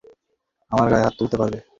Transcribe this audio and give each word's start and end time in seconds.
আমার 0.71 0.87
গায়ে 0.91 1.05
হাত 1.05 1.13
তুলতে 1.19 1.35
পারবে। 1.37 1.59